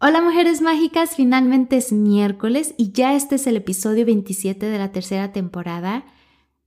[0.00, 4.92] Hola mujeres mágicas, finalmente es miércoles y ya este es el episodio 27 de la
[4.92, 6.04] tercera temporada.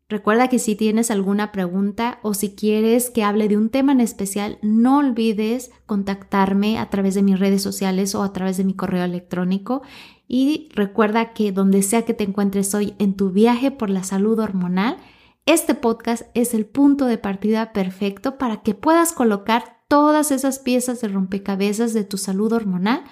[0.10, 4.02] Recuerda que si tienes alguna pregunta o si quieres que hable de un tema en
[4.02, 8.74] especial, no olvides contactarme a través de mis redes sociales o a través de mi
[8.74, 9.82] correo electrónico.
[10.28, 14.40] Y recuerda que donde sea que te encuentres hoy en tu viaje por la salud
[14.40, 14.98] hormonal,
[15.46, 21.02] este podcast es el punto de partida perfecto para que puedas colocar todas esas piezas
[21.02, 23.04] de rompecabezas de tu salud hormonal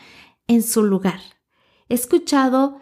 [0.47, 1.19] en su lugar.
[1.89, 2.79] He escuchado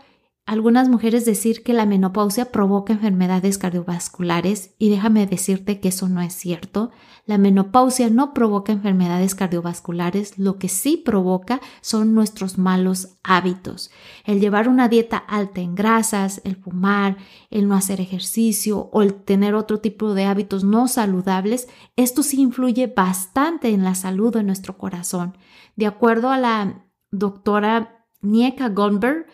[0.47, 6.21] algunas mujeres decir que la menopausia provoca enfermedades cardiovasculares y déjame decirte que eso no
[6.21, 6.89] es cierto.
[7.25, 13.91] La menopausia no provoca enfermedades cardiovasculares, lo que sí provoca son nuestros malos hábitos.
[14.23, 17.17] El llevar una dieta alta en grasas, el fumar,
[17.49, 22.39] el no hacer ejercicio o el tener otro tipo de hábitos no saludables, esto sí
[22.39, 25.37] influye bastante en la salud de nuestro corazón.
[25.75, 29.25] De acuerdo a la doctora Nieka Goldberg,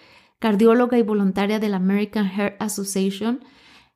[0.44, 3.46] cardióloga y voluntaria de la American Heart Association,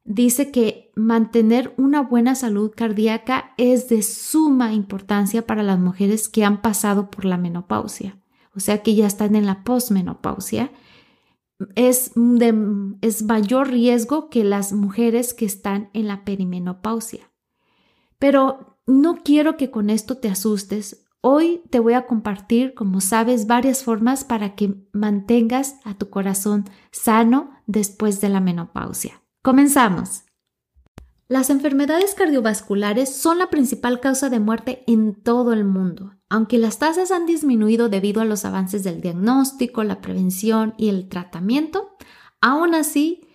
[0.05, 6.45] dice que mantener una buena salud cardíaca es de suma importancia para las mujeres que
[6.45, 8.17] han pasado por la menopausia,
[8.55, 10.71] o sea que ya están en la posmenopausia.
[11.75, 12.53] Es, de,
[13.01, 17.29] es mayor riesgo que las mujeres que están en la perimenopausia.
[18.19, 21.06] Pero no quiero que con esto te asustes.
[21.29, 26.63] Hoy te voy a compartir, como sabes, varias formas para que mantengas a tu corazón
[26.93, 29.21] sano después de la menopausia.
[29.41, 30.23] Comenzamos.
[31.27, 36.13] Las enfermedades cardiovasculares son la principal causa de muerte en todo el mundo.
[36.29, 41.09] Aunque las tasas han disminuido debido a los avances del diagnóstico, la prevención y el
[41.09, 41.89] tratamiento,
[42.39, 43.27] aún así,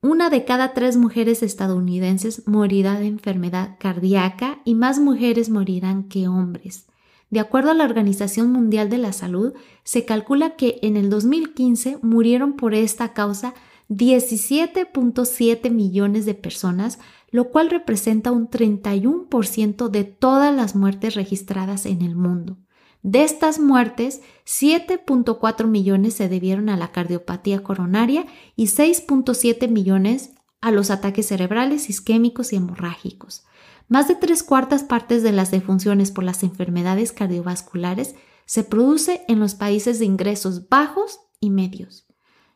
[0.00, 6.28] una de cada tres mujeres estadounidenses morirá de enfermedad cardíaca y más mujeres morirán que
[6.28, 6.86] hombres.
[7.30, 11.98] De acuerdo a la Organización Mundial de la Salud, se calcula que en el 2015
[12.02, 13.54] murieron por esta causa
[13.88, 16.98] 17.7 millones de personas,
[17.30, 22.58] lo cual representa un 31% de todas las muertes registradas en el mundo.
[23.02, 28.26] De estas muertes, 7.4 millones se debieron a la cardiopatía coronaria
[28.56, 33.44] y 6.7 millones a los ataques cerebrales, isquémicos y hemorrágicos.
[33.88, 39.38] Más de tres cuartas partes de las defunciones por las enfermedades cardiovasculares se produce en
[39.38, 42.06] los países de ingresos bajos y medios.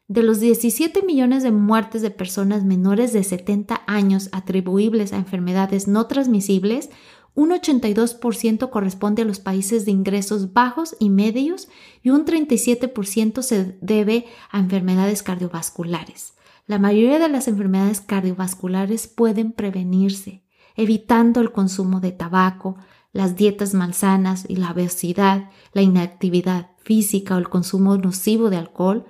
[0.09, 5.87] De los 17 millones de muertes de personas menores de 70 años atribuibles a enfermedades
[5.87, 6.91] no transmisibles,
[7.37, 11.69] un 82% corresponde a los países de ingresos bajos y medios
[12.03, 16.35] y un 37% se debe a enfermedades cardiovasculares.
[16.67, 20.40] La mayoría de las enfermedades cardiovasculares pueden prevenirse,
[20.77, 22.77] evitando el consumo de tabaco,
[23.13, 29.07] las dietas malsanas y la obesidad, la inactividad física o el consumo nocivo de alcohol,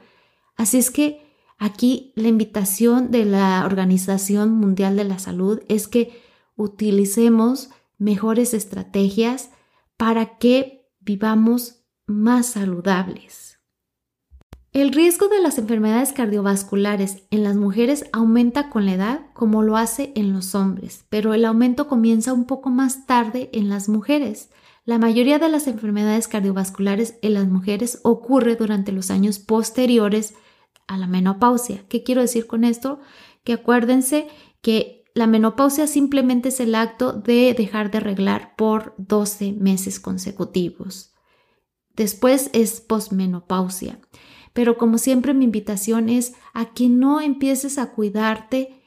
[0.60, 1.26] Así es que
[1.56, 6.20] aquí la invitación de la Organización Mundial de la Salud es que
[6.54, 9.52] utilicemos mejores estrategias
[9.96, 13.49] para que vivamos más saludables.
[14.72, 19.76] El riesgo de las enfermedades cardiovasculares en las mujeres aumenta con la edad como lo
[19.76, 24.50] hace en los hombres, pero el aumento comienza un poco más tarde en las mujeres.
[24.84, 30.34] La mayoría de las enfermedades cardiovasculares en las mujeres ocurre durante los años posteriores
[30.86, 31.84] a la menopausia.
[31.88, 33.00] ¿Qué quiero decir con esto?
[33.42, 34.28] Que acuérdense
[34.62, 41.12] que la menopausia simplemente es el acto de dejar de arreglar por 12 meses consecutivos.
[41.96, 43.98] Después es posmenopausia.
[44.52, 48.82] Pero como siempre mi invitación es a que no empieces a cuidarte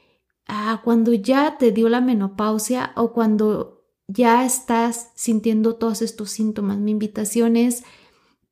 [0.46, 6.78] a cuando ya te dio la menopausia o cuando ya estás sintiendo todos estos síntomas.
[6.78, 7.84] Mi invitación es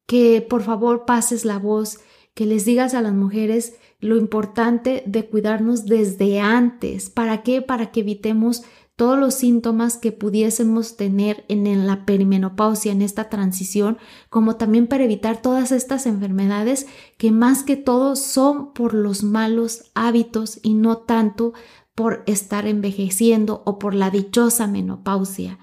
[0.05, 1.99] que por favor pases la voz
[2.33, 7.09] que les digas a las mujeres lo importante de cuidarnos desde antes.
[7.09, 7.61] ¿Para qué?
[7.61, 8.63] Para que evitemos
[9.01, 13.97] todos los síntomas que pudiésemos tener en la perimenopausia, en esta transición,
[14.29, 16.85] como también para evitar todas estas enfermedades
[17.17, 21.53] que más que todo son por los malos hábitos y no tanto
[21.95, 25.57] por estar envejeciendo o por la dichosa menopausia.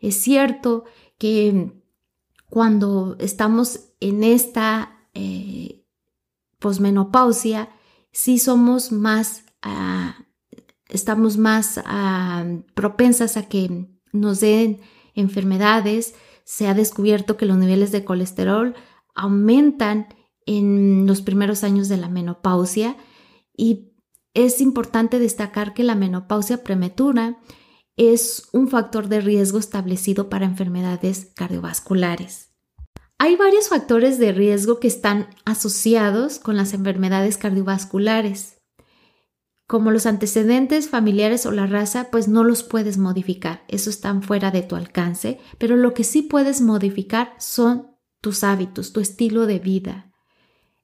[0.00, 0.82] Es cierto
[1.16, 1.70] que
[2.48, 5.84] cuando estamos en esta eh,
[6.58, 7.68] posmenopausia,
[8.10, 10.26] sí somos más, ah,
[10.90, 12.44] estamos más ah,
[12.74, 14.80] propensas a que nos den
[15.14, 16.14] enfermedades.
[16.44, 18.74] Se ha descubierto que los niveles de colesterol
[19.14, 20.08] aumentan
[20.46, 22.96] en los primeros años de la menopausia
[23.56, 23.92] y
[24.34, 27.38] es importante destacar que la menopausia prematura
[27.96, 32.50] es un factor de riesgo establecido para enfermedades cardiovasculares.
[33.18, 38.59] Hay varios factores de riesgo que están asociados con las enfermedades cardiovasculares.
[39.70, 44.50] Como los antecedentes familiares o la raza, pues no los puedes modificar, eso están fuera
[44.50, 47.86] de tu alcance, pero lo que sí puedes modificar son
[48.20, 50.12] tus hábitos, tu estilo de vida.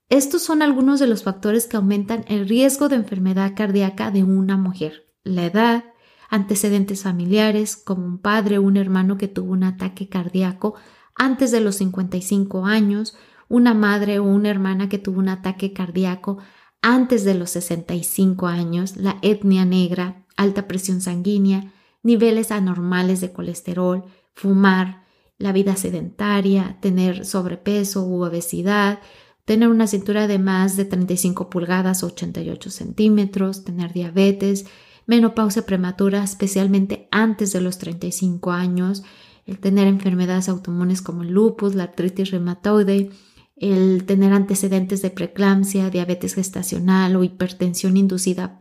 [0.08, 4.56] Estos son algunos de los factores que aumentan el riesgo de enfermedad cardíaca de una
[4.56, 5.12] mujer.
[5.24, 5.86] La edad,
[6.30, 10.76] antecedentes familiares, como un padre o un hermano que tuvo un ataque cardíaco
[11.16, 13.16] antes de los 55 años,
[13.48, 16.38] una madre o una hermana que tuvo un ataque cardíaco
[16.88, 21.72] antes de los 65 años, la etnia negra, alta presión sanguínea,
[22.04, 24.04] niveles anormales de colesterol,
[24.34, 25.02] fumar,
[25.36, 29.00] la vida sedentaria, tener sobrepeso u obesidad,
[29.44, 34.66] tener una cintura de más de 35 pulgadas o 88 centímetros, tener diabetes,
[35.06, 39.02] menopausia prematura, especialmente antes de los 35 años,
[39.44, 43.10] el tener enfermedades autoinmunes como el lupus, la artritis reumatoide,
[43.56, 48.58] el tener antecedentes de preeclampsia, diabetes gestacional o hipertensión inducida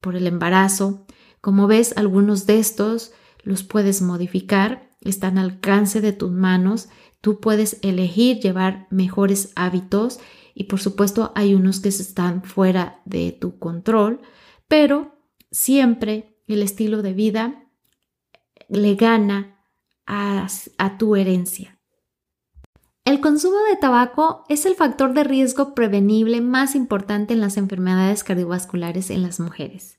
[0.00, 1.06] por el embarazo.
[1.40, 3.12] Como ves, algunos de estos
[3.42, 6.88] los puedes modificar están al alcance de tus manos.
[7.20, 10.20] Tú puedes elegir llevar mejores hábitos
[10.54, 14.20] y por supuesto hay unos que están fuera de tu control,
[14.66, 15.16] pero
[15.50, 17.70] siempre el estilo de vida
[18.68, 19.64] le gana
[20.06, 20.48] a,
[20.78, 21.77] a tu herencia.
[23.18, 28.22] El consumo de tabaco es el factor de riesgo prevenible más importante en las enfermedades
[28.22, 29.98] cardiovasculares en las mujeres.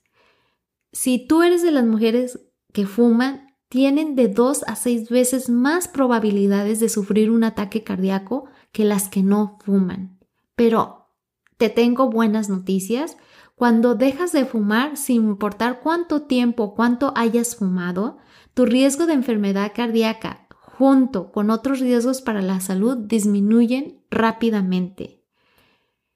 [0.92, 2.40] Si tú eres de las mujeres
[2.72, 8.46] que fuman, tienen de dos a seis veces más probabilidades de sufrir un ataque cardíaco
[8.72, 10.18] que las que no fuman.
[10.56, 11.10] Pero
[11.58, 13.18] te tengo buenas noticias.
[13.54, 18.16] Cuando dejas de fumar, sin importar cuánto tiempo, cuánto hayas fumado,
[18.54, 20.46] tu riesgo de enfermedad cardíaca
[20.80, 25.22] junto con otros riesgos para la salud disminuyen rápidamente.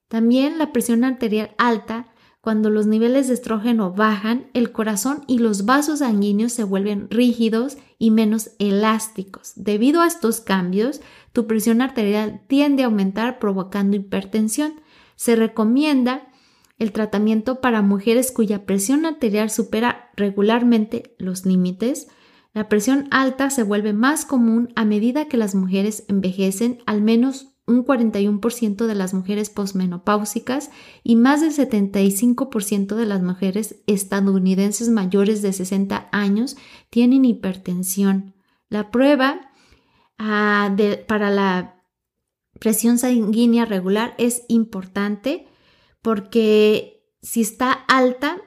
[0.08, 2.06] También la presión arterial alta
[2.40, 7.76] cuando los niveles de estrógeno bajan, el corazón y los vasos sanguíneos se vuelven rígidos
[7.98, 9.52] y menos elásticos.
[9.54, 11.02] Debido a estos cambios,
[11.34, 14.80] tu presión arterial tiende a aumentar provocando hipertensión.
[15.14, 16.32] Se recomienda
[16.78, 22.08] el tratamiento para mujeres cuya presión arterial supera regularmente los límites.
[22.54, 27.54] La presión alta se vuelve más común a medida que las mujeres envejecen, al menos
[27.66, 30.70] un 41% de las mujeres posmenopáusicas
[31.02, 36.56] y más del 75% de las mujeres estadounidenses mayores de 60 años
[36.90, 38.34] tienen hipertensión.
[38.68, 39.50] La prueba
[40.18, 40.74] ah,
[41.08, 41.82] para la
[42.60, 45.48] presión sanguínea regular es importante
[46.02, 48.42] porque si está alta,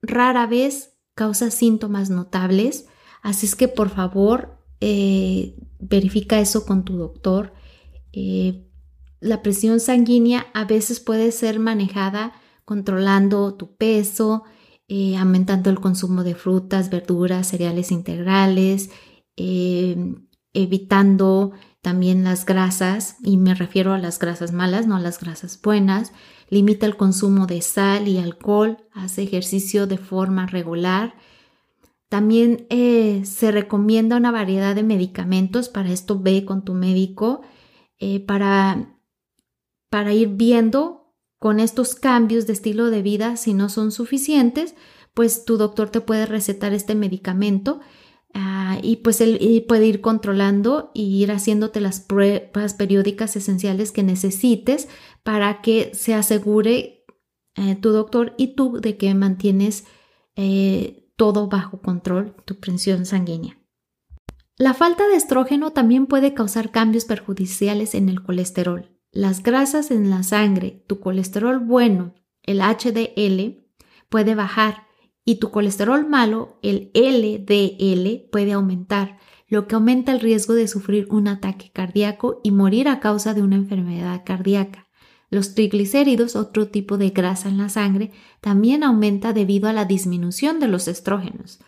[0.00, 2.88] rara vez causa síntomas notables.
[3.26, 7.54] Así es que por favor eh, verifica eso con tu doctor
[8.12, 8.68] eh,
[9.18, 14.44] la presión sanguínea a veces puede ser manejada controlando tu peso,
[14.86, 18.90] eh, aumentando el consumo de frutas, verduras, cereales integrales,
[20.54, 21.50] evitando
[21.82, 26.12] también las grasas, y me refiero a las grasas malas, no a las grasas buenas.
[26.48, 31.16] Limita el consumo de sal y alcohol, hace ejercicio de forma regular.
[32.08, 32.66] También
[33.24, 37.42] se recomienda una variedad de medicamentos, para esto ve con tu médico
[37.98, 38.98] eh, para,
[39.88, 44.74] para ir viendo con estos cambios de estilo de vida, si no son suficientes,
[45.14, 47.80] pues tu doctor te puede recetar este medicamento
[48.34, 54.02] ah, y pues él puede ir controlando y ir haciéndote las pruebas periódicas esenciales que
[54.02, 54.88] necesites
[55.22, 57.06] para que se asegure
[57.54, 59.86] eh, tu doctor y tú de que mantienes
[60.34, 63.58] eh, todo bajo control, tu presión sanguínea.
[64.58, 68.96] La falta de estrógeno también puede causar cambios perjudiciales en el colesterol.
[69.12, 73.66] Las grasas en la sangre, tu colesterol bueno, el HDL,
[74.08, 74.86] puede bajar
[75.24, 79.18] y tu colesterol malo, el LDL, puede aumentar,
[79.48, 83.42] lo que aumenta el riesgo de sufrir un ataque cardíaco y morir a causa de
[83.42, 84.85] una enfermedad cardíaca.
[85.30, 90.60] Los triglicéridos, otro tipo de grasa en la sangre, también aumenta debido a la disminución
[90.60, 91.58] de los estrógenos.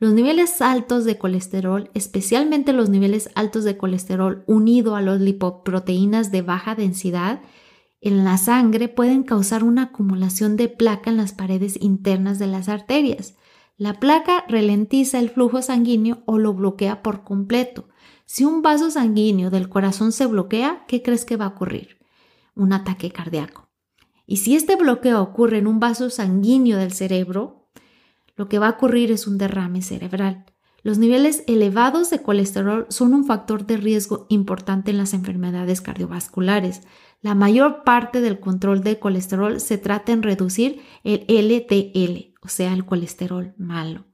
[0.00, 6.30] Los niveles altos de colesterol, especialmente los niveles altos de colesterol unido a las lipoproteínas
[6.30, 7.40] de baja densidad
[8.00, 12.68] en la sangre, pueden causar una acumulación de placa en las paredes internas de las
[12.68, 13.34] arterias.
[13.76, 17.88] La placa ralentiza el flujo sanguíneo o lo bloquea por completo.
[18.24, 21.97] Si un vaso sanguíneo del corazón se bloquea, ¿qué crees que va a ocurrir?
[22.58, 23.70] Un ataque cardíaco.
[24.26, 27.70] Y si este bloqueo ocurre en un vaso sanguíneo del cerebro,
[28.34, 30.44] lo que va a ocurrir es un derrame cerebral.
[30.82, 36.82] Los niveles elevados de colesterol son un factor de riesgo importante en las enfermedades cardiovasculares.
[37.20, 42.72] La mayor parte del control de colesterol se trata en reducir el LDL, o sea,
[42.72, 44.06] el colesterol malo.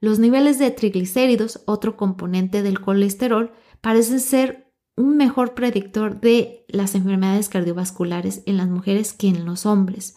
[0.00, 3.50] Los niveles de triglicéridos, otro componente del colesterol,
[3.80, 4.67] parecen ser
[4.98, 10.16] un mejor predictor de las enfermedades cardiovasculares en las mujeres que en los hombres.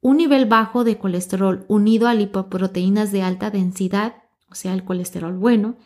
[0.00, 4.16] Un nivel bajo de colesterol unido a lipoproteínas de alta densidad,
[4.50, 5.76] o sea, el colesterol bueno,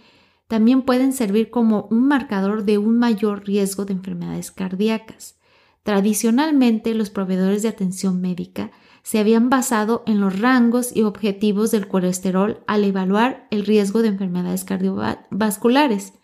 [0.48, 5.38] también pueden servir como un marcador de un mayor riesgo de enfermedades cardíacas.
[5.82, 8.70] Tradicionalmente, los proveedores de atención médica
[9.02, 14.08] se habían basado en los rangos y objetivos del colesterol al evaluar el riesgo de
[14.08, 16.14] enfermedades cardiovasculares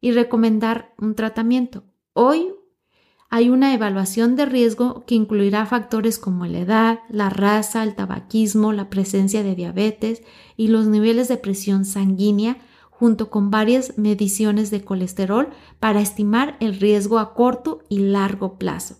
[0.00, 1.84] y recomendar un tratamiento.
[2.12, 2.52] Hoy
[3.28, 8.72] hay una evaluación de riesgo que incluirá factores como la edad, la raza, el tabaquismo,
[8.72, 10.22] la presencia de diabetes
[10.56, 12.58] y los niveles de presión sanguínea,
[12.90, 15.50] junto con varias mediciones de colesterol
[15.80, 18.96] para estimar el riesgo a corto y largo plazo.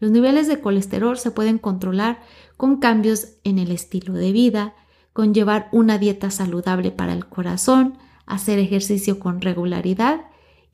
[0.00, 2.20] Los niveles de colesterol se pueden controlar
[2.56, 4.74] con cambios en el estilo de vida,
[5.12, 10.22] con llevar una dieta saludable para el corazón, hacer ejercicio con regularidad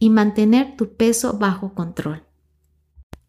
[0.00, 2.24] y mantener tu peso bajo control.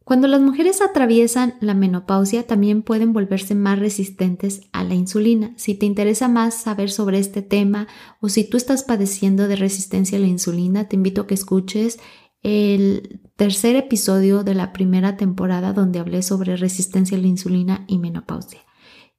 [0.04, 5.54] Cuando las mujeres atraviesan la menopausia también pueden volverse más resistentes a la insulina.
[5.58, 7.88] Si te interesa más saber sobre este tema
[8.20, 12.00] o si tú estás padeciendo de resistencia a la insulina, te invito a que escuches
[12.42, 18.00] el tercer episodio de la primera temporada donde hablé sobre resistencia a la insulina y
[18.00, 18.62] menopausia.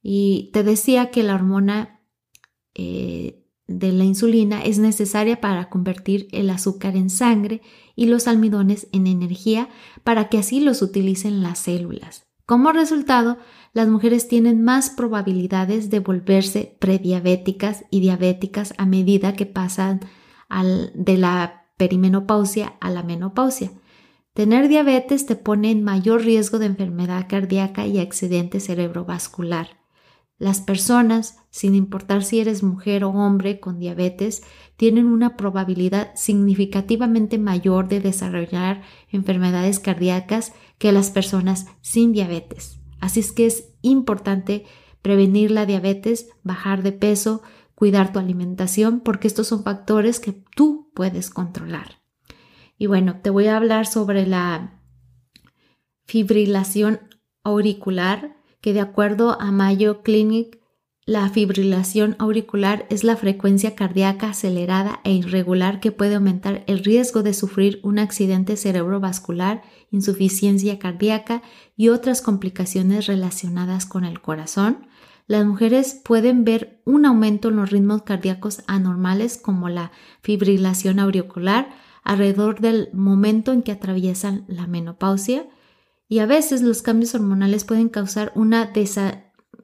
[0.01, 2.01] Y te decía que la hormona
[2.75, 3.42] eh,
[3.79, 7.61] de la insulina es necesaria para convertir el azúcar en sangre
[7.95, 9.69] y los almidones en energía
[10.03, 12.25] para que así los utilicen las células.
[12.45, 13.37] Como resultado,
[13.73, 20.01] las mujeres tienen más probabilidades de volverse prediabéticas y diabéticas a medida que pasan
[20.93, 23.71] de la perimenopausia a la menopausia.
[24.33, 29.82] Tener diabetes te pone en mayor riesgo de enfermedad cardíaca y accidente cerebrovascular.
[30.37, 34.43] Las personas, sin importar si eres mujer o hombre con diabetes,
[34.75, 42.79] tienen una probabilidad significativamente mayor de desarrollar enfermedades cardíacas que las personas sin diabetes.
[42.99, 44.65] Así es que es importante
[45.01, 47.43] prevenir la diabetes, bajar de peso,
[47.75, 52.01] cuidar tu alimentación, porque estos son factores que tú puedes controlar.
[52.77, 54.81] Y bueno, te voy a hablar sobre la
[56.05, 56.99] fibrilación
[57.43, 60.57] auricular que de acuerdo a Mayo Clinic,
[61.05, 67.23] la fibrilación auricular es la frecuencia cardíaca acelerada e irregular que puede aumentar el riesgo
[67.23, 71.41] de sufrir un accidente cerebrovascular, insuficiencia cardíaca
[71.75, 74.87] y otras complicaciones relacionadas con el corazón.
[75.27, 79.91] Las mujeres pueden ver un aumento en los ritmos cardíacos anormales como la
[80.21, 81.67] fibrilación auricular
[82.05, 85.49] alrededor del momento en que atraviesan la menopausia
[86.13, 88.71] y a veces los cambios hormonales pueden causar una,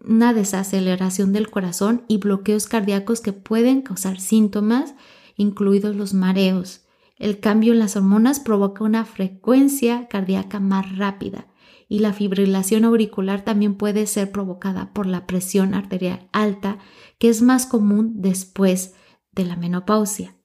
[0.03, 4.95] una desaceleración del corazón y bloqueos cardíacos que pueden causar síntomas,
[5.35, 6.87] incluidos los mareos.
[7.17, 11.45] El cambio en las hormonas provoca una frecuencia cardíaca más rápida
[11.87, 16.79] y la fibrilación auricular también puede ser provocada por la presión arterial alta,
[17.19, 18.95] que es más común después
[19.33, 20.38] de la menopausia.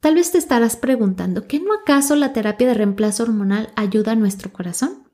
[0.00, 4.16] Tal vez te estarás preguntando, ¿qué no acaso la terapia de reemplazo hormonal ayuda a
[4.16, 5.08] nuestro corazón?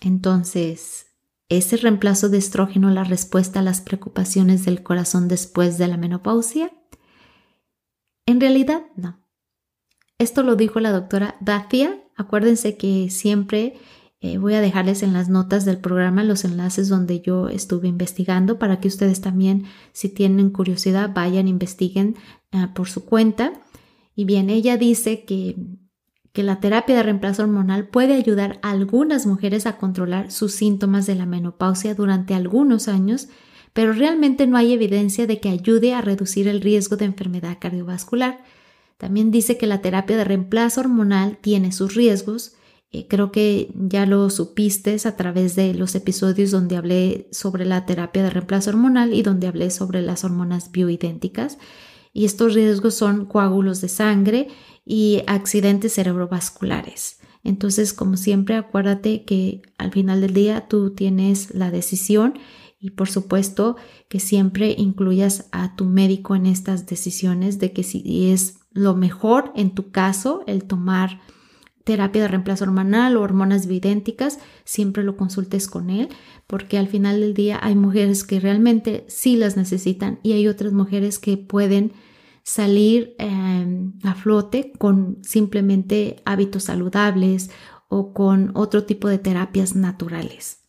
[0.00, 1.06] Entonces,
[1.48, 5.96] ¿es el reemplazo de estrógeno la respuesta a las preocupaciones del corazón después de la
[5.96, 6.72] menopausia?
[8.26, 9.20] En realidad, no.
[10.18, 12.00] Esto lo dijo la doctora Dacia.
[12.16, 13.74] Acuérdense que siempre
[14.20, 18.58] eh, voy a dejarles en las notas del programa los enlaces donde yo estuve investigando
[18.58, 22.14] para que ustedes también, si tienen curiosidad, vayan, investiguen
[22.52, 23.52] eh, por su cuenta.
[24.14, 25.56] Y bien, ella dice que,
[26.32, 31.06] que la terapia de reemplazo hormonal puede ayudar a algunas mujeres a controlar sus síntomas
[31.06, 33.28] de la menopausia durante algunos años,
[33.72, 38.42] pero realmente no hay evidencia de que ayude a reducir el riesgo de enfermedad cardiovascular.
[38.98, 42.52] También dice que la terapia de reemplazo hormonal tiene sus riesgos.
[42.92, 47.86] Eh, creo que ya lo supiste a través de los episodios donde hablé sobre la
[47.86, 51.58] terapia de reemplazo hormonal y donde hablé sobre las hormonas bioidénticas.
[52.12, 54.48] Y estos riesgos son coágulos de sangre
[54.84, 57.18] y accidentes cerebrovasculares.
[57.44, 62.34] Entonces, como siempre, acuérdate que al final del día tú tienes la decisión
[62.78, 63.76] y por supuesto
[64.08, 69.52] que siempre incluyas a tu médico en estas decisiones de que si es lo mejor
[69.54, 71.20] en tu caso el tomar
[71.84, 76.08] terapia de reemplazo hormonal o hormonas bioidénticas, siempre lo consultes con él,
[76.46, 80.72] porque al final del día hay mujeres que realmente sí las necesitan y hay otras
[80.72, 81.92] mujeres que pueden
[82.44, 87.50] salir em, a flote con simplemente hábitos saludables
[87.88, 90.60] o con otro tipo de terapias naturales.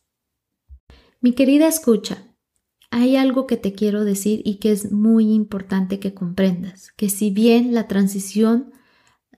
[1.22, 2.34] Mi querida escucha,
[2.91, 7.32] hay algo que te quiero decir y que es muy importante que comprendas, que si
[7.32, 8.72] bien la transición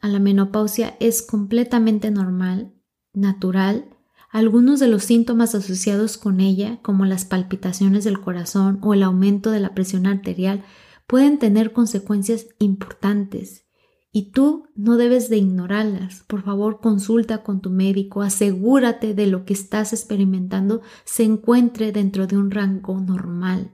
[0.05, 2.75] a la menopausia es completamente normal,
[3.11, 3.89] natural,
[4.29, 9.49] algunos de los síntomas asociados con ella, como las palpitaciones del corazón o el aumento
[9.49, 10.63] de la presión arterial,
[11.07, 13.65] pueden tener consecuencias importantes
[14.11, 16.23] y tú no debes de ignorarlas.
[16.27, 22.27] Por favor, consulta con tu médico, asegúrate de lo que estás experimentando se encuentre dentro
[22.27, 23.71] de un rango normal.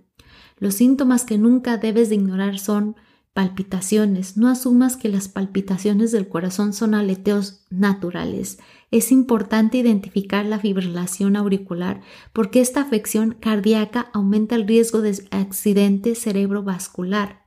[0.57, 2.95] Los síntomas que nunca debes de ignorar son
[3.33, 4.35] palpitaciones.
[4.37, 8.59] No asumas que las palpitaciones del corazón son aleteos naturales.
[8.91, 12.01] Es importante identificar la fibrilación auricular
[12.33, 17.41] porque esta afección cardíaca aumenta el riesgo de accidente cerebrovascular.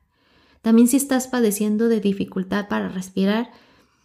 [0.63, 3.51] También si estás padeciendo de dificultad para respirar,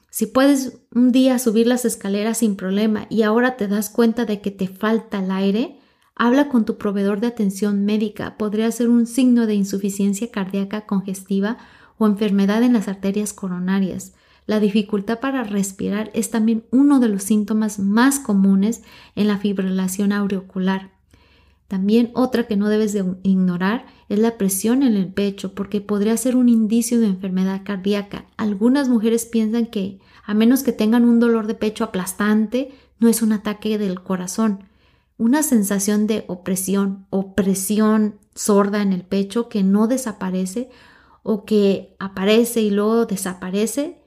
[0.09, 4.41] si puedes un día subir las escaleras sin problema y ahora te das cuenta de
[4.41, 5.78] que te falta el aire,
[6.19, 8.37] habla con tu proveedor de atención médica.
[8.37, 11.57] Podría ser un signo de insuficiencia cardíaca congestiva
[11.97, 14.13] o enfermedad en las arterias coronarias.
[14.45, 18.83] La dificultad para respirar es también uno de los síntomas más comunes
[19.15, 20.91] en la fibrilación auricular.
[21.69, 26.17] También otra que no debes de ignorar es la presión en el pecho, porque podría
[26.17, 28.25] ser un indicio de enfermedad cardíaca.
[28.35, 33.21] Algunas mujeres piensan que, a menos que tengan un dolor de pecho aplastante, no es
[33.21, 34.65] un ataque del corazón.
[35.19, 40.69] Una sensación de opresión o presión sorda en el pecho que no desaparece
[41.23, 44.01] o que aparece y luego desaparece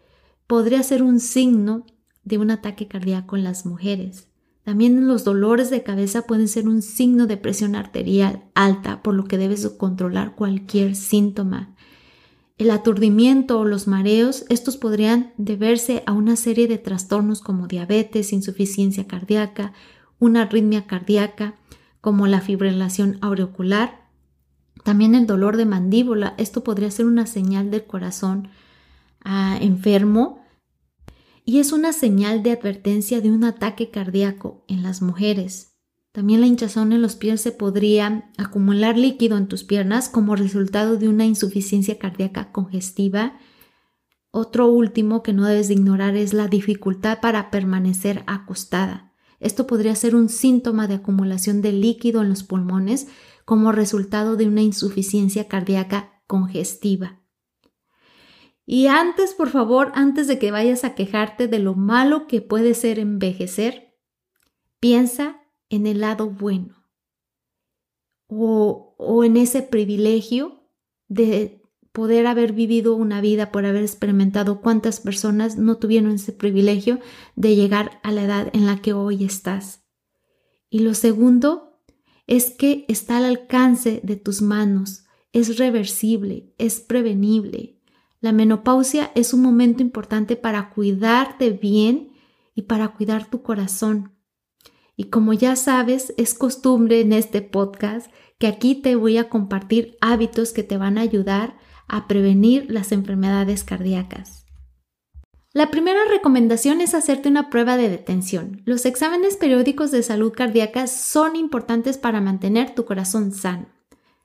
[0.47, 1.85] podría ser un signo
[2.25, 4.29] de un ataque cardíaco en las mujeres.
[4.63, 9.25] También los dolores de cabeza pueden ser un signo de presión arterial alta, por lo
[9.25, 11.77] que debes controlar cualquier síntoma.
[12.57, 18.33] El aturdimiento o los mareos, estos podrían deberse a una serie de trastornos como diabetes,
[18.33, 19.75] insuficiencia cardíaca,
[20.23, 21.57] una arritmia cardíaca,
[22.01, 24.09] como la fibrilación auricular.
[24.85, 28.49] También el dolor de mandíbula, esto podría ser una señal del corazón
[29.25, 30.41] ah, enfermo
[31.45, 35.77] y es una señal de advertencia de un ataque cardíaco en las mujeres.
[36.13, 40.99] También la hinchazón en los pies se podría acumular líquido en tus piernas como resultado
[40.99, 43.41] de una insuficiencia cardíaca congestiva.
[44.31, 49.12] Otro último que no debes de ignorar es la dificultad para permanecer acostada.
[49.43, 53.09] Esto podría ser un síntoma de acumulación de líquido en los pulmones
[53.45, 57.21] como resultado de una insuficiencia cardíaca congestiva.
[58.65, 62.75] Y antes, por favor, antes de que vayas a quejarte de lo malo que puede
[62.75, 63.99] ser envejecer,
[64.79, 66.77] piensa en el lado bueno
[68.29, 70.69] o, o en ese privilegio
[71.09, 71.62] de
[71.93, 77.01] poder haber vivido una vida, por haber experimentado cuántas personas no tuvieron ese privilegio
[77.37, 79.85] de llegar a la edad en la que hoy estás.
[80.71, 81.81] Y lo segundo
[82.27, 87.83] es que está al alcance de tus manos, es reversible, es prevenible,
[88.23, 92.13] la menopausia es un momento importante para cuidarte bien
[92.55, 94.13] y para cuidar tu corazón.
[94.95, 99.97] Y como ya sabes, es costumbre en este podcast que aquí te voy a compartir
[100.01, 101.59] hábitos que te van a ayudar
[101.93, 104.47] a prevenir las enfermedades cardíacas.
[105.53, 108.63] La primera recomendación es hacerte una prueba de detención.
[108.65, 113.67] Los exámenes periódicos de salud cardíaca son importantes para mantener tu corazón sano.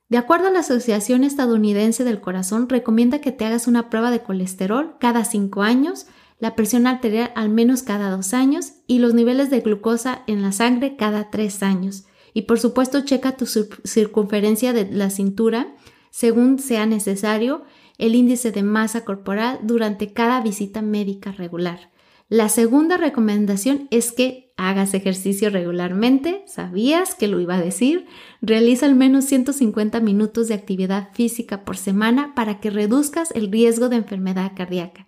[0.08, 4.22] De acuerdo a la Asociación Estadounidense del Corazón, recomienda que te hagas una prueba de
[4.22, 6.08] colesterol cada 5 años,
[6.40, 10.54] la presión arterial al menos cada 2 años y los niveles de glucosa en la
[10.54, 12.06] sangre cada 3 años.
[12.34, 15.76] Y por supuesto, checa tu circunferencia de la cintura
[16.12, 17.64] según sea necesario,
[17.98, 21.92] el índice de masa corporal durante cada visita médica regular.
[22.30, 28.06] La segunda recomendación es que hagas ejercicio regularmente, sabías que lo iba a decir,
[28.42, 33.88] realiza al menos 150 minutos de actividad física por semana para que reduzcas el riesgo
[33.88, 35.08] de enfermedad cardíaca.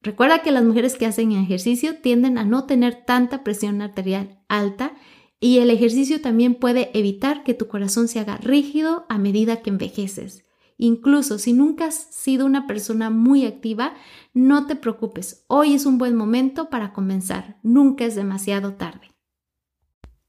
[0.00, 4.94] Recuerda que las mujeres que hacen ejercicio tienden a no tener tanta presión arterial alta
[5.42, 9.70] y el ejercicio también puede evitar que tu corazón se haga rígido a medida que
[9.70, 10.44] envejeces.
[10.78, 13.94] Incluso si nunca has sido una persona muy activa,
[14.32, 19.10] no te preocupes, hoy es un buen momento para comenzar, nunca es demasiado tarde.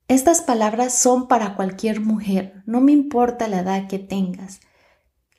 [0.08, 4.62] Estas palabras son para cualquier mujer, no me importa la edad que tengas.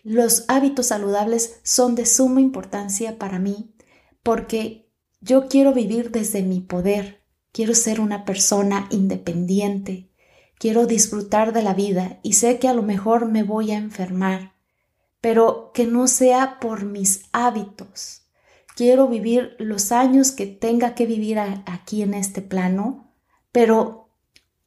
[0.04, 3.74] Los hábitos saludables son de suma importancia para mí
[4.22, 4.88] porque
[5.20, 7.23] yo quiero vivir desde mi poder,
[7.54, 10.08] quiero ser una persona independiente,
[10.58, 14.54] quiero disfrutar de la vida y sé que a lo mejor me voy a enfermar,
[15.20, 18.22] pero que no sea por mis hábitos.
[18.74, 23.12] Quiero vivir los años que tenga que vivir aquí en este plano,
[23.52, 24.08] pero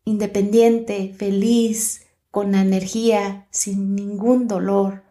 [0.06, 5.04] independiente, feliz, con energía, sin ningún dolor.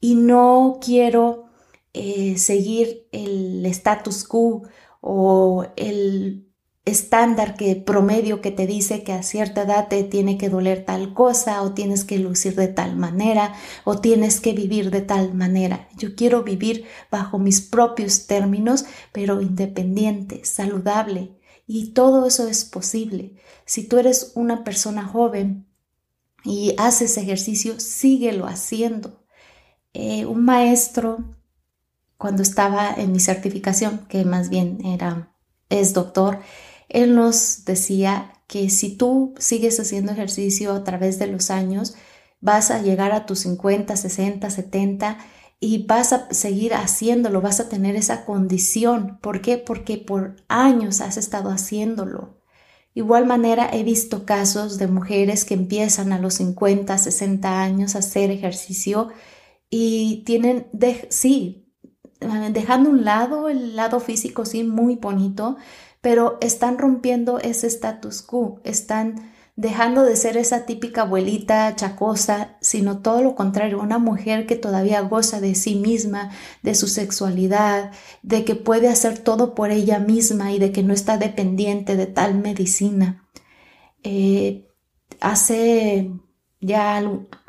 [0.00, 1.46] Y no quiero
[1.92, 4.62] eh, seguir el status quo
[5.00, 6.47] o el
[6.88, 11.14] estándar que promedio que te dice que a cierta edad te tiene que doler tal
[11.14, 15.88] cosa o tienes que lucir de tal manera o tienes que vivir de tal manera.
[15.96, 21.38] Yo quiero vivir bajo mis propios términos, pero independiente, saludable.
[21.66, 23.36] Y todo eso es posible.
[23.66, 25.66] Si tú eres una persona joven
[26.44, 29.22] y haces ejercicio, síguelo haciendo.
[29.92, 31.36] Eh, un maestro
[32.16, 35.32] cuando estaba en mi certificación, que más bien era,
[35.68, 36.40] es doctor,
[36.88, 41.94] él nos decía que si tú sigues haciendo ejercicio a través de los años,
[42.40, 45.18] vas a llegar a tus 50, 60, 70
[45.60, 49.18] y vas a seguir haciéndolo, vas a tener esa condición.
[49.20, 49.58] ¿Por qué?
[49.58, 52.38] Porque por años has estado haciéndolo.
[52.94, 58.00] Igual manera he visto casos de mujeres que empiezan a los 50, 60 años a
[58.00, 59.10] hacer ejercicio
[59.70, 60.68] y tienen,
[61.10, 61.68] sí,
[62.52, 65.56] dejando un lado el lado físico, sí, muy bonito,
[66.08, 73.02] pero están rompiendo ese status quo, están dejando de ser esa típica abuelita chacosa, sino
[73.02, 76.30] todo lo contrario, una mujer que todavía goza de sí misma,
[76.62, 77.92] de su sexualidad,
[78.22, 82.06] de que puede hacer todo por ella misma y de que no está dependiente de
[82.06, 83.28] tal medicina.
[84.02, 84.66] Eh,
[85.20, 86.10] hace
[86.58, 87.02] ya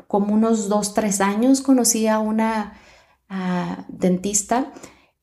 [0.06, 2.78] como unos dos, tres años conocí a una
[3.88, 4.70] dentista.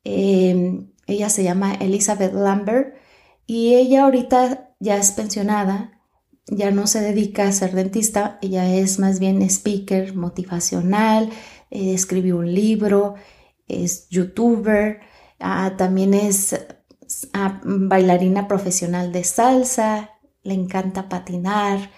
[0.04, 2.97] Em, ella se llama Elizabeth Lambert
[3.48, 6.02] y ella ahorita ya es pensionada,
[6.48, 11.30] ya no se dedica a ser dentista, ella es más bien speaker motivacional,
[11.72, 13.16] eh, escribió un libro,
[13.68, 15.00] es youtuber,
[15.40, 16.56] ah, también es
[17.34, 20.12] ah, bailarina profesional de salsa,
[20.44, 21.92] le encanta patinar,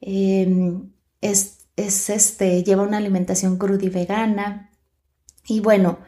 [0.00, 4.70] em, es, es, este, lleva una alimentación cruda y vegana,
[5.46, 5.98] y bueno,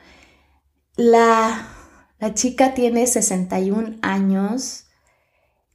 [0.97, 1.69] la,
[2.21, 4.84] la chica tiene 61 años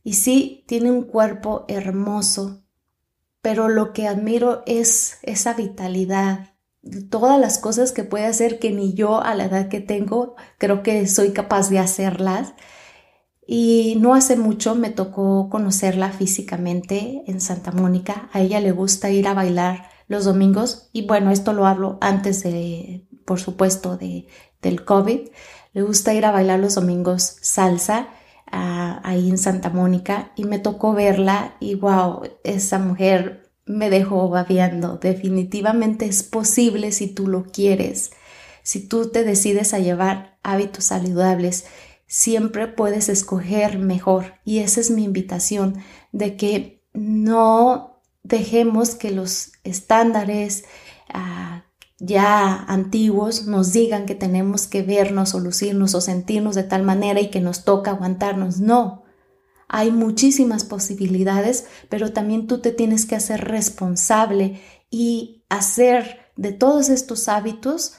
[0.03, 2.63] y sí, tiene un cuerpo hermoso,
[3.41, 6.49] pero lo que admiro es esa vitalidad,
[7.09, 10.83] todas las cosas que puede hacer que ni yo a la edad que tengo creo
[10.83, 12.53] que soy capaz de hacerlas.
[13.45, 18.29] Y no hace mucho me tocó conocerla físicamente en Santa Mónica.
[18.31, 22.43] A ella le gusta ir a bailar los domingos y bueno, esto lo hablo antes
[22.43, 24.27] de, por supuesto, de,
[24.61, 25.29] del COVID.
[25.73, 28.09] Le gusta ir a bailar los domingos salsa
[28.51, 34.97] ahí en Santa Mónica y me tocó verla y wow, esa mujer me dejó babeando.
[34.97, 38.11] Definitivamente es posible si tú lo quieres.
[38.63, 41.65] Si tú te decides a llevar hábitos saludables,
[42.07, 44.33] siempre puedes escoger mejor.
[44.43, 50.65] Y esa es mi invitación de que no dejemos que los estándares
[51.13, 51.65] ah,
[51.99, 57.19] ya antiguos nos digan que tenemos que vernos o lucirnos o sentirnos de tal manera
[57.19, 58.59] y que nos toca aguantarnos.
[58.59, 59.03] No,
[59.67, 66.89] hay muchísimas posibilidades, pero también tú te tienes que hacer responsable y hacer de todos
[66.89, 67.95] estos hábitos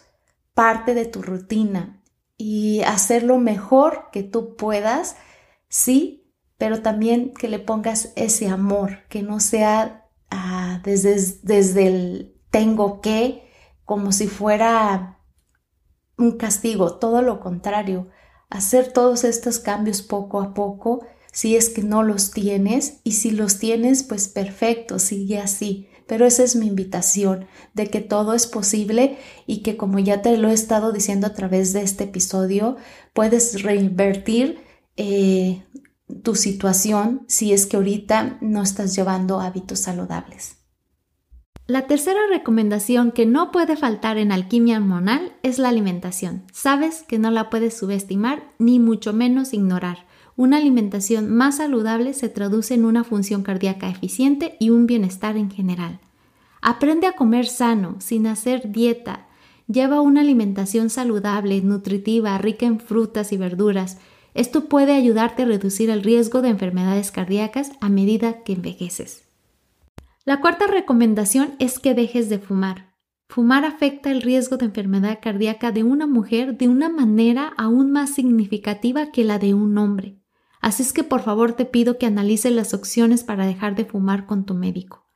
[0.55, 2.03] parte de tu rutina
[2.37, 5.17] y hacer lo mejor que tú puedas,
[5.69, 12.35] sí, pero también que le pongas ese amor, que no sea ah, desde, desde el
[12.51, 13.50] tengo que,
[13.91, 15.19] como si fuera
[16.17, 18.07] un castigo, todo lo contrario,
[18.49, 23.33] hacer todos estos cambios poco a poco, si es que no los tienes, y si
[23.33, 25.89] los tienes, pues perfecto, sigue así.
[26.07, 30.37] Pero esa es mi invitación, de que todo es posible y que como ya te
[30.37, 32.77] lo he estado diciendo a través de este episodio,
[33.13, 34.61] puedes reinvertir
[34.97, 35.65] eh,
[36.23, 40.60] tu situación si es que ahorita no estás llevando hábitos saludables.
[41.71, 46.43] La tercera recomendación que no puede faltar en alquimia hormonal es la alimentación.
[46.51, 50.05] Sabes que no la puedes subestimar ni mucho menos ignorar.
[50.35, 55.49] Una alimentación más saludable se traduce en una función cardíaca eficiente y un bienestar en
[55.49, 56.01] general.
[56.61, 59.29] Aprende a comer sano, sin hacer dieta.
[59.69, 63.99] Lleva una alimentación saludable, nutritiva, rica en frutas y verduras.
[64.35, 69.30] Esto puede ayudarte a reducir el riesgo de enfermedades cardíacas a medida que envejeces.
[70.27, 72.95] La cuarta recomendación es que dejes de fumar.
[73.29, 78.11] Fumar afecta el riesgo de enfermedad cardíaca de una mujer de una manera aún más
[78.15, 80.19] significativa que la de un hombre.
[80.61, 84.27] Así es que por favor te pido que analices las opciones para dejar de fumar
[84.27, 85.07] con tu médico.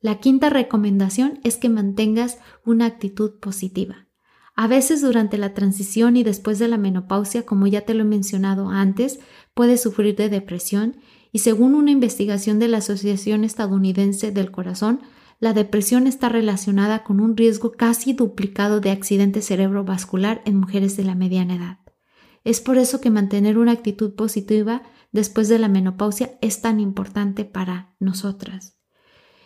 [0.00, 4.06] La quinta recomendación es que mantengas una actitud positiva.
[4.54, 8.06] A veces durante la transición y después de la menopausia, como ya te lo he
[8.06, 9.20] mencionado antes,
[9.52, 10.96] puedes sufrir de depresión
[11.32, 15.00] y según una investigación de la Asociación Estadounidense del Corazón,
[15.40, 21.04] la depresión está relacionada con un riesgo casi duplicado de accidente cerebrovascular en mujeres de
[21.04, 21.78] la mediana edad.
[22.44, 27.44] Es por eso que mantener una actitud positiva después de la menopausia es tan importante
[27.44, 28.78] para nosotras.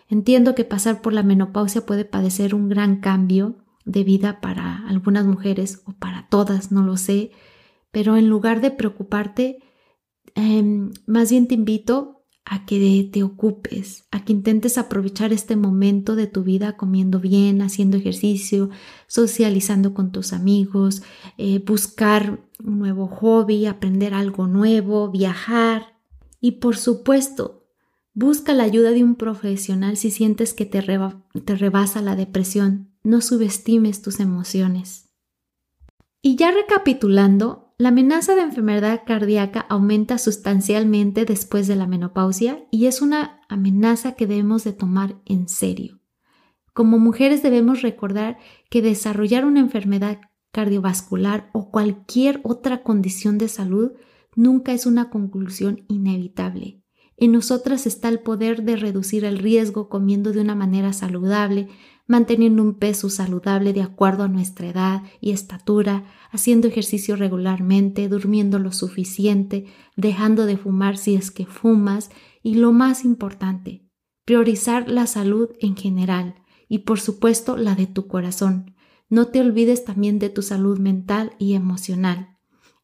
[0.09, 5.27] Entiendo que pasar por la menopausia puede padecer un gran cambio de vida para algunas
[5.27, 7.33] mujeres o para todas, no lo sé,
[7.91, 9.59] pero en lugar de preocuparte,
[10.35, 16.17] Em, más bien te invito a que te ocupes, a que intentes aprovechar este momento
[16.17, 18.71] de tu vida comiendo bien, haciendo ejercicio,
[19.07, 21.03] socializando con tus amigos,
[21.39, 25.99] eh, buscar un nuevo hobby, aprender algo nuevo, viajar.
[26.41, 27.65] Y por supuesto,
[28.13, 30.83] busca la ayuda de un profesional si sientes que te,
[31.45, 32.91] te rebasa la depresión.
[33.05, 35.11] No subestimes tus emociones.
[36.21, 42.87] Y ya recapitulando, la amenaza de enfermedad cardíaca aumenta sustancialmente después de la menopausia y
[42.87, 45.99] es una amenaza que debemos de tomar en serio.
[46.75, 48.39] Como mujeres debemos recordar
[48.71, 50.21] que desarrollar una enfermedad
[50.53, 53.91] cardiovascular o cualquier otra condición de salud
[54.37, 56.85] nunca es una conclusión inevitable.
[57.17, 61.67] En nosotras está el poder de reducir el riesgo comiendo de una manera saludable,
[62.13, 68.59] manteniendo un peso saludable de acuerdo a nuestra edad y estatura, haciendo ejercicio regularmente, durmiendo
[68.59, 69.65] lo suficiente,
[69.97, 72.11] dejando de fumar si es que fumas
[72.43, 73.89] y lo más importante,
[74.27, 76.35] priorizar la salud en general
[76.69, 78.75] y por supuesto la de tu corazón.
[79.09, 82.37] No te olvides también de tu salud mental y emocional.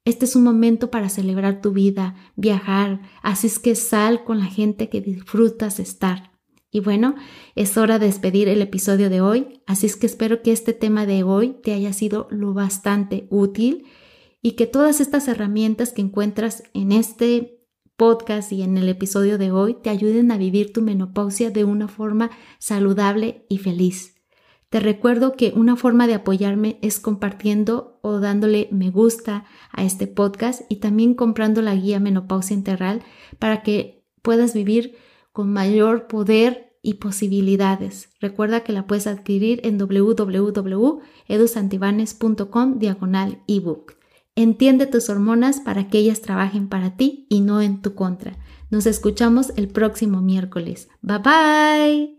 [0.06, 4.46] Este es un momento para celebrar tu vida, viajar, así es que sal con la
[4.46, 6.37] gente que disfrutas estar.
[6.70, 7.14] Y bueno,
[7.54, 11.06] es hora de despedir el episodio de hoy, así es que espero que este tema
[11.06, 13.86] de hoy te haya sido lo bastante útil
[14.42, 17.58] y que todas estas herramientas que encuentras en este
[17.96, 21.88] podcast y en el episodio de hoy te ayuden a vivir tu menopausia de una
[21.88, 24.14] forma saludable y feliz.
[24.68, 30.06] Te recuerdo que una forma de apoyarme es compartiendo o dándole me gusta a este
[30.06, 33.02] podcast y también comprando la guía Menopausia Integral
[33.38, 34.96] para que puedas vivir
[35.38, 38.08] con mayor poder y posibilidades.
[38.20, 43.92] Recuerda que la puedes adquirir en www.edusantibanes.com diagonal ebook.
[44.34, 48.36] Entiende tus hormonas para que ellas trabajen para ti y no en tu contra.
[48.68, 50.88] Nos escuchamos el próximo miércoles.
[51.02, 52.18] Bye bye.